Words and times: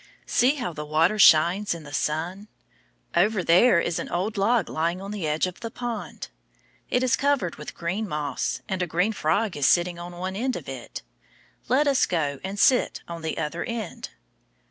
See 0.25 0.55
how 0.55 0.73
the 0.73 0.83
water 0.83 1.19
shines 1.19 1.75
in 1.75 1.83
the 1.83 1.93
sun. 1.93 2.47
Over 3.15 3.43
there 3.43 3.79
is 3.79 3.99
an 3.99 4.09
old 4.09 4.35
log 4.35 4.67
lying 4.67 4.99
on 4.99 5.11
the 5.11 5.27
edge 5.27 5.45
of 5.45 5.59
the 5.59 5.69
pond. 5.69 6.29
It 6.89 7.03
is 7.03 7.15
covered 7.15 7.57
with 7.57 7.75
green 7.75 8.07
moss, 8.09 8.63
and 8.67 8.81
a 8.81 8.87
green 8.87 9.13
frog 9.13 9.55
is 9.55 9.67
sitting 9.67 9.99
on 9.99 10.17
one 10.17 10.35
end 10.35 10.55
of 10.55 10.67
it. 10.67 11.03
Let 11.67 11.85
us 11.85 12.07
go 12.07 12.39
and 12.43 12.57
sit 12.57 13.01
on 13.07 13.21
the 13.21 13.37
other 13.37 13.63
end. 13.63 14.09